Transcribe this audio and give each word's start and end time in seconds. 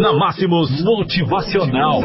Na 0.00 0.12
Máximos 0.12 0.70
Motivacional. 0.84 2.00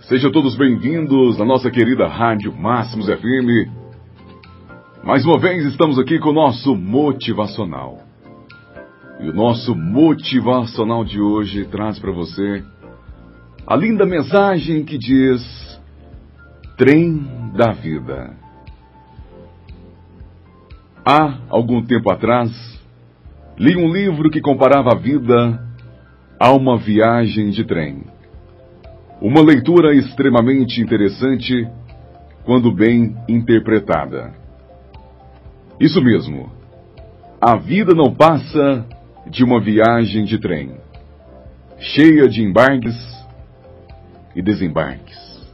Sejam 0.00 0.32
todos 0.32 0.56
bem-vindos 0.56 1.40
à 1.40 1.44
nossa 1.44 1.70
querida 1.70 2.08
Rádio 2.08 2.52
Máximos 2.52 3.06
FM. 3.06 3.70
Mais 5.04 5.24
uma 5.24 5.38
vez 5.38 5.64
estamos 5.66 6.00
aqui 6.00 6.18
com 6.18 6.30
o 6.30 6.34
nosso 6.34 6.74
motivacional. 6.74 8.00
E 9.20 9.28
o 9.28 9.32
nosso 9.32 9.72
motivacional 9.76 11.04
de 11.04 11.20
hoje 11.20 11.66
traz 11.66 12.00
para 12.00 12.10
você 12.10 12.64
a 13.64 13.76
linda 13.76 14.04
mensagem 14.04 14.84
que 14.84 14.98
diz: 14.98 15.80
Trem 16.76 17.24
da 17.54 17.70
Vida. 17.70 18.43
Há 21.06 21.38
algum 21.50 21.84
tempo 21.84 22.10
atrás, 22.10 22.50
li 23.58 23.76
um 23.76 23.92
livro 23.92 24.30
que 24.30 24.40
comparava 24.40 24.92
a 24.92 24.98
vida 24.98 25.62
a 26.40 26.50
uma 26.50 26.78
viagem 26.78 27.50
de 27.50 27.62
trem. 27.62 28.04
Uma 29.20 29.42
leitura 29.42 29.94
extremamente 29.94 30.80
interessante 30.80 31.68
quando 32.42 32.72
bem 32.72 33.14
interpretada. 33.28 34.32
Isso 35.78 36.00
mesmo. 36.00 36.50
A 37.38 37.54
vida 37.56 37.94
não 37.94 38.14
passa 38.14 38.86
de 39.26 39.44
uma 39.44 39.60
viagem 39.60 40.24
de 40.24 40.38
trem, 40.38 40.74
cheia 41.78 42.26
de 42.30 42.42
embarques 42.42 42.96
e 44.34 44.40
desembarques. 44.40 45.44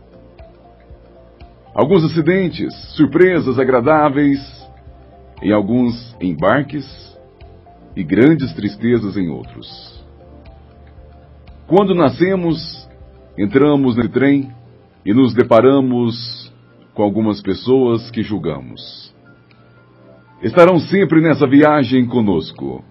Alguns 1.75 2.05
acidentes, 2.05 2.73
surpresas 2.95 3.59
agradáveis 3.59 4.60
em 5.43 5.53
alguns 5.53 6.17
embarques 6.21 6.87
e 7.97 8.03
grandes 8.03 8.53
tristezas 8.55 9.17
em 9.17 9.29
outros. 9.29 10.05
Quando 11.67 11.95
nascemos, 11.95 12.89
entramos 13.39 13.97
no 13.97 14.09
trem 14.09 14.53
e 15.05 15.15
nos 15.15 15.33
deparamos 15.33 16.53
com 16.95 17.03
algumas 17.03 17.41
pessoas 17.41 18.11
que 18.11 18.23
julgamos. 18.23 19.15
Estarão 20.43 20.79
sempre 20.79 21.21
nessa 21.21 21.47
viagem 21.47 22.07
conosco. 22.07 22.85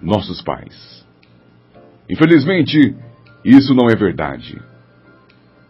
Nossos 0.00 0.42
pais. 0.42 1.06
Infelizmente, 2.10 2.94
isso 3.44 3.74
não 3.74 3.88
é 3.88 3.96
verdade. 3.96 4.60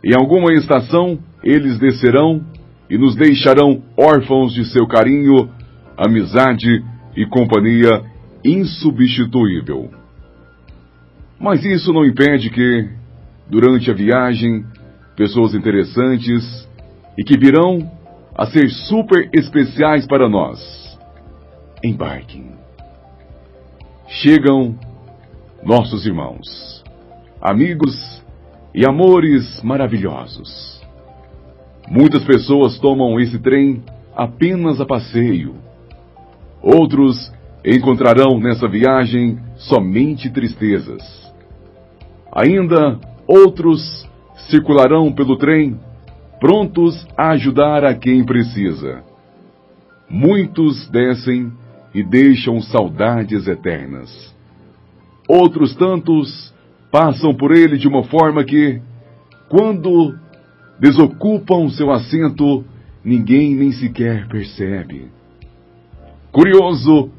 Em 0.03 0.15
alguma 0.15 0.53
estação, 0.55 1.19
eles 1.45 1.79
descerão 1.79 2.45
e 2.93 2.99
nos 2.99 3.17
deixarão 3.17 3.83
órfãos 3.97 4.53
de 4.53 4.67
seu 4.67 4.87
carinho, 4.87 5.49
amizade 5.97 6.85
e 7.17 7.25
companhia 7.25 8.05
insubstituível. 8.45 9.91
Mas 11.41 11.65
isso 11.65 11.91
não 11.91 12.05
impede 12.05 12.51
que, 12.51 12.91
durante 13.49 13.91
a 13.91 13.95
viagem, 13.95 14.67
pessoas 15.17 15.55
interessantes 15.55 16.69
e 17.17 17.25
que 17.25 17.39
virão 17.39 17.91
a 18.37 18.45
ser 18.45 18.69
super 18.69 19.31
especiais 19.33 20.07
para 20.07 20.29
nós 20.29 20.61
embarquem. 21.83 22.53
Chegam 24.07 24.79
nossos 25.65 26.05
irmãos, 26.05 26.85
amigos 27.41 28.23
e 28.75 28.85
amores 28.85 29.63
maravilhosos. 29.63 30.82
Muitas 31.89 32.25
pessoas 32.25 32.79
tomam 32.79 33.19
esse 33.21 33.39
trem 33.39 33.83
apenas 34.15 34.81
a 34.81 34.87
passeio. 34.87 35.55
Outros 36.63 37.33
encontrarão 37.65 38.39
nessa 38.39 38.69
viagem 38.69 39.39
somente 39.57 40.31
tristezas. 40.31 41.03
Ainda 42.33 42.99
outros 43.27 44.09
circularão 44.49 45.13
pelo 45.13 45.37
trem, 45.37 45.79
prontos 46.41 47.07
a 47.17 47.31
ajudar 47.31 47.85
a 47.85 47.95
quem 47.95 48.25
precisa. 48.25 49.03
Muitos 50.09 50.89
descem 50.91 51.53
e 51.95 52.03
deixam 52.03 52.61
saudades 52.61 53.47
eternas. 53.47 54.35
Outros 55.29 55.75
tantos 55.77 56.53
passam 56.91 57.35
por 57.35 57.53
ele 57.53 57.79
de 57.79 57.89
uma 57.89 58.03
forma 58.05 58.45
que, 58.45 58.81
quando 59.49 60.19
desocupam 60.79 61.69
seu 61.71 61.91
assento, 61.91 62.65
ninguém 63.05 63.55
nem 63.55 63.73
sequer 63.73 64.29
percebe. 64.29 65.09
Curioso 66.31 67.11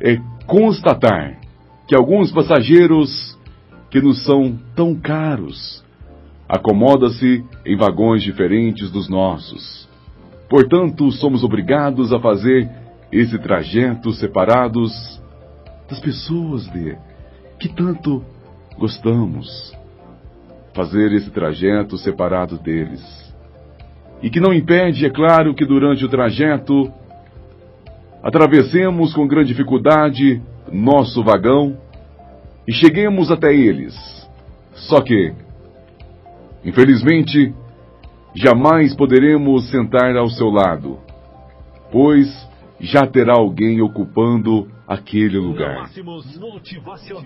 é 0.00 0.18
constatar 0.46 1.38
que 1.86 1.94
alguns 1.94 2.32
passageiros 2.32 3.38
que 3.90 4.00
nos 4.00 4.24
são 4.24 4.58
tão 4.74 4.94
caros 4.94 5.84
acomoda-se 6.48 7.44
em 7.64 7.76
vagões 7.76 8.22
diferentes 8.22 8.90
dos 8.90 9.08
nossos. 9.08 9.88
Portanto, 10.48 11.10
somos 11.12 11.42
obrigados 11.42 12.12
a 12.12 12.20
fazer 12.20 12.68
esse 13.10 13.38
trajeto 13.38 14.12
separados 14.12 14.92
das 15.88 15.98
pessoas 16.00 16.68
de 16.70 16.96
que 17.58 17.68
tanto 17.68 18.24
gostamos. 18.78 19.74
Fazer 20.76 21.10
esse 21.14 21.30
trajeto 21.30 21.96
separado 21.96 22.58
deles. 22.58 23.02
E 24.22 24.28
que 24.28 24.38
não 24.38 24.52
impede, 24.52 25.06
é 25.06 25.10
claro, 25.10 25.54
que 25.54 25.64
durante 25.64 26.04
o 26.04 26.08
trajeto 26.08 26.92
atravessemos 28.22 29.14
com 29.14 29.26
grande 29.26 29.48
dificuldade 29.48 30.42
nosso 30.70 31.24
vagão 31.24 31.78
e 32.68 32.72
cheguemos 32.72 33.30
até 33.30 33.54
eles. 33.54 33.94
Só 34.74 35.00
que, 35.00 35.32
infelizmente, 36.62 37.54
jamais 38.34 38.94
poderemos 38.94 39.70
sentar 39.70 40.14
ao 40.14 40.28
seu 40.28 40.50
lado, 40.50 40.98
pois 41.90 42.28
já 42.78 43.06
terá 43.06 43.32
alguém 43.32 43.80
ocupando 43.80 44.68
aquele 44.86 45.38
lugar. 45.38 45.88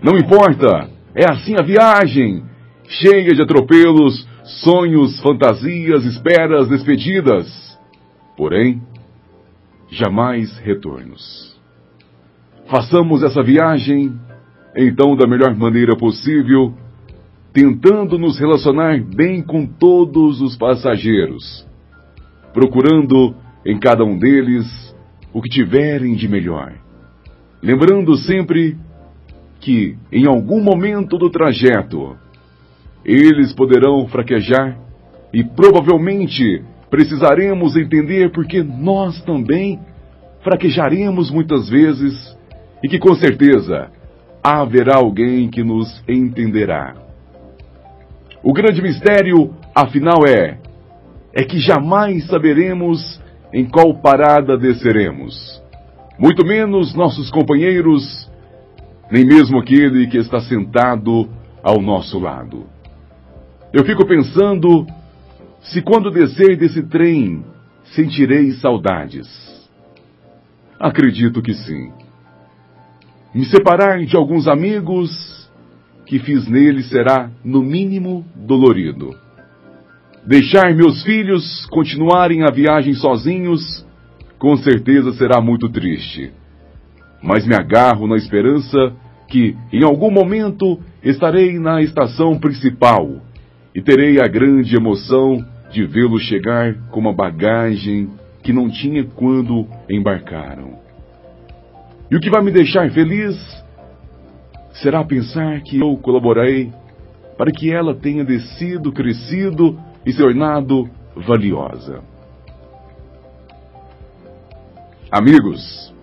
Não 0.00 0.16
importa, 0.16 0.88
é 1.16 1.28
assim 1.28 1.56
a 1.58 1.62
viagem, 1.62 2.44
cheia 2.90 3.32
de 3.32 3.40
atropelos, 3.40 4.26
sonhos, 4.64 5.20
fantasias, 5.20 6.04
esperas, 6.04 6.68
despedidas. 6.68 7.46
Porém, 8.36 8.82
jamais 9.88 10.58
retornos. 10.58 11.56
Façamos 12.68 13.22
essa 13.22 13.42
viagem, 13.42 14.12
então, 14.76 15.16
da 15.16 15.26
melhor 15.26 15.54
maneira 15.54 15.96
possível, 15.96 16.74
tentando 17.52 18.18
nos 18.18 18.38
relacionar 18.38 19.00
bem 19.00 19.42
com 19.42 19.66
todos 19.66 20.40
os 20.40 20.56
passageiros, 20.56 21.66
procurando 22.52 23.34
em 23.64 23.78
cada 23.78 24.04
um 24.04 24.18
deles 24.18 24.66
o 25.32 25.40
que 25.40 25.48
tiverem 25.48 26.14
de 26.14 26.28
melhor. 26.28 26.72
Lembrando 27.62 28.16
sempre 28.16 28.76
que, 29.60 29.96
em 30.10 30.26
algum 30.26 30.62
momento 30.62 31.18
do 31.18 31.28
trajeto, 31.28 32.16
eles 33.04 33.52
poderão 33.52 34.06
fraquejar 34.08 34.78
e 35.32 35.44
provavelmente 35.44 36.62
precisaremos 36.90 37.76
entender 37.76 38.30
porque 38.32 38.62
nós 38.62 39.22
também 39.22 39.78
fraquejaremos 40.42 41.30
muitas 41.30 41.68
vezes 41.68 42.36
e 42.82 42.88
que 42.88 42.98
com 42.98 43.14
certeza 43.14 43.90
haverá 44.42 44.96
alguém 44.96 45.48
que 45.48 45.62
nos 45.62 46.02
entenderá. 46.08 46.94
O 48.42 48.52
grande 48.52 48.80
mistério, 48.80 49.54
afinal, 49.74 50.26
é 50.26 50.58
é 51.32 51.44
que 51.44 51.58
jamais 51.58 52.26
saberemos 52.26 53.20
em 53.52 53.64
qual 53.64 53.94
parada 54.00 54.56
desceremos. 54.56 55.62
Muito 56.18 56.44
menos 56.44 56.94
nossos 56.94 57.30
companheiros, 57.30 58.30
nem 59.10 59.24
mesmo 59.24 59.58
aquele 59.58 60.06
que 60.08 60.18
está 60.18 60.40
sentado 60.40 61.28
ao 61.62 61.80
nosso 61.80 62.18
lado. 62.18 62.66
Eu 63.72 63.84
fico 63.84 64.04
pensando 64.04 64.84
se 65.62 65.80
quando 65.80 66.10
descer 66.10 66.56
desse 66.56 66.82
trem 66.82 67.44
sentirei 67.94 68.50
saudades. 68.54 69.28
Acredito 70.78 71.40
que 71.40 71.54
sim. 71.54 71.92
Me 73.32 73.44
separar 73.44 74.04
de 74.04 74.16
alguns 74.16 74.48
amigos 74.48 75.48
que 76.04 76.18
fiz 76.18 76.48
neles 76.48 76.88
será, 76.88 77.30
no 77.44 77.62
mínimo, 77.62 78.26
dolorido. 78.34 79.14
Deixar 80.26 80.74
meus 80.74 81.04
filhos 81.04 81.64
continuarem 81.66 82.42
a 82.42 82.50
viagem 82.50 82.94
sozinhos, 82.94 83.86
com 84.36 84.56
certeza 84.56 85.12
será 85.12 85.40
muito 85.40 85.68
triste. 85.68 86.32
Mas 87.22 87.46
me 87.46 87.54
agarro 87.54 88.08
na 88.08 88.16
esperança 88.16 88.96
que, 89.28 89.56
em 89.72 89.84
algum 89.84 90.10
momento, 90.10 90.80
estarei 91.04 91.56
na 91.60 91.80
estação 91.80 92.36
principal 92.36 93.29
e 93.74 93.80
terei 93.80 94.20
a 94.20 94.26
grande 94.26 94.76
emoção 94.76 95.44
de 95.70 95.86
vê-lo 95.86 96.18
chegar 96.18 96.74
com 96.90 97.00
uma 97.00 97.12
bagagem 97.12 98.10
que 98.42 98.52
não 98.52 98.68
tinha 98.68 99.04
quando 99.04 99.66
embarcaram. 99.88 100.78
E 102.10 102.16
o 102.16 102.20
que 102.20 102.30
vai 102.30 102.42
me 102.42 102.50
deixar 102.50 102.90
feliz 102.90 103.36
será 104.82 105.04
pensar 105.04 105.60
que 105.60 105.78
eu 105.78 105.96
colaborei 105.98 106.72
para 107.36 107.52
que 107.52 107.72
ela 107.72 107.94
tenha 107.94 108.24
descido, 108.24 108.92
crescido 108.92 109.78
e 110.04 110.12
se 110.12 110.18
tornado 110.18 110.90
valiosa. 111.14 112.02
Amigos, 115.10 115.94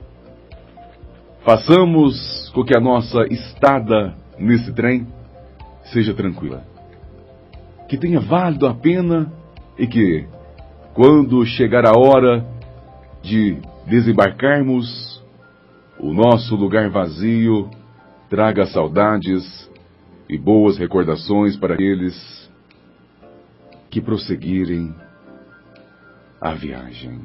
façamos 1.43 2.49
com 2.53 2.63
que 2.63 2.75
a 2.75 2.79
nossa 2.79 3.25
estada 3.29 4.15
nesse 4.37 4.71
trem 4.73 5.07
seja 5.91 6.13
tranquila. 6.13 6.76
Que 7.87 7.97
tenha 7.97 8.19
válido 8.19 8.67
a 8.67 8.73
pena 8.73 9.31
e 9.77 9.87
que, 9.87 10.27
quando 10.93 11.45
chegar 11.45 11.85
a 11.85 11.97
hora 11.97 12.45
de 13.21 13.57
desembarcarmos, 13.85 15.23
o 15.99 16.13
nosso 16.13 16.55
lugar 16.55 16.89
vazio 16.89 17.69
traga 18.29 18.65
saudades 18.65 19.69
e 20.29 20.37
boas 20.37 20.77
recordações 20.77 21.55
para 21.55 21.75
aqueles 21.75 22.51
que 23.89 24.01
prosseguirem 24.01 24.93
a 26.41 26.53
viagem. 26.53 27.21